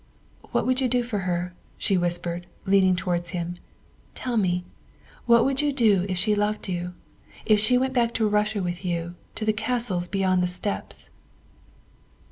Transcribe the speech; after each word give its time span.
"What 0.51 0.65
would 0.65 0.81
you 0.81 0.89
do 0.89 1.03
for 1.03 1.19
her?" 1.29 1.53
she 1.77 1.95
whispered, 1.95 2.47
lean 2.65 2.85
ing 2.85 2.95
towards 2.95 3.29
him," 3.37 3.53
tell 4.15 4.35
me, 4.35 4.63
what 5.27 5.45
would 5.45 5.61
you 5.61 5.71
do 5.71 6.07
if 6.09 6.17
she 6.17 6.33
loved 6.33 6.67
you? 6.67 6.95
If 7.45 7.59
she 7.59 7.77
went 7.77 7.93
back 7.93 8.11
to 8.15 8.27
Russia 8.27 8.63
with 8.63 8.83
you, 8.83 9.13
to 9.35 9.45
the 9.45 9.53
castles 9.53 10.07
beyond 10.07 10.41
the 10.41 10.47
steppes?" 10.47 11.11